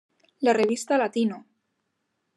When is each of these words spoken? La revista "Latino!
La 0.39 0.53
revista 0.55 0.97
"Latino! 0.97 1.45